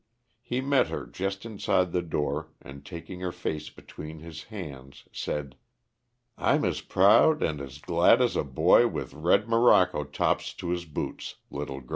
He 0.41 0.61
met 0.61 0.87
her 0.87 1.05
just 1.05 1.45
inside 1.45 1.91
the 1.91 2.01
door, 2.01 2.49
and 2.59 2.83
taking 2.83 3.19
her 3.19 3.31
face 3.31 3.69
between 3.69 4.17
his 4.17 4.45
hands, 4.45 5.03
said: 5.11 5.55
"I'm 6.39 6.65
as 6.65 6.81
proud 6.81 7.43
and 7.43 7.61
as 7.61 7.77
glad 7.77 8.19
as 8.19 8.35
a 8.35 8.43
boy 8.43 8.87
with 8.87 9.13
red 9.13 9.47
morocco 9.47 10.03
tops 10.05 10.55
to 10.55 10.69
his 10.69 10.85
boots, 10.85 11.35
little 11.51 11.81
girl." 11.81 11.89